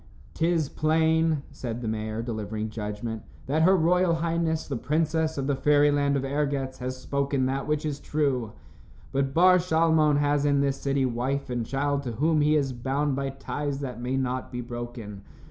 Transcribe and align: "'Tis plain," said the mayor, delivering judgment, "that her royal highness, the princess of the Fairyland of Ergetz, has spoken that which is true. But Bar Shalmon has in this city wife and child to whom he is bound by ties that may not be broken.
"'Tis 0.33 0.67
plain," 0.67 1.43
said 1.51 1.79
the 1.79 1.87
mayor, 1.87 2.23
delivering 2.23 2.71
judgment, 2.71 3.21
"that 3.45 3.61
her 3.61 3.77
royal 3.77 4.15
highness, 4.15 4.67
the 4.67 4.75
princess 4.75 5.37
of 5.37 5.45
the 5.45 5.55
Fairyland 5.55 6.17
of 6.17 6.25
Ergetz, 6.25 6.79
has 6.79 6.97
spoken 6.97 7.45
that 7.45 7.67
which 7.67 7.85
is 7.85 7.99
true. 7.99 8.51
But 9.11 9.35
Bar 9.35 9.59
Shalmon 9.59 10.17
has 10.17 10.43
in 10.43 10.59
this 10.61 10.81
city 10.81 11.05
wife 11.05 11.51
and 11.51 11.63
child 11.63 12.01
to 12.01 12.13
whom 12.13 12.41
he 12.41 12.55
is 12.55 12.73
bound 12.73 13.15
by 13.15 13.29
ties 13.29 13.79
that 13.81 14.01
may 14.01 14.17
not 14.17 14.51
be 14.51 14.59
broken. 14.59 15.21